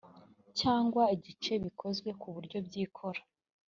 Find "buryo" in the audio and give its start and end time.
2.35-2.57